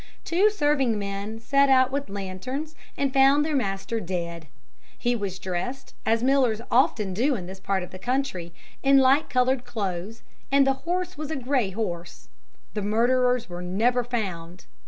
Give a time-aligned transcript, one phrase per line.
[0.25, 4.47] Two serving men set out with lanterns and found their master dead.
[4.97, 8.51] He was dressed, as millers often do in this part of the country,
[8.81, 12.29] in light coloured clothes, and the horse was a grey horse.
[12.73, 14.65] The murderers were never found.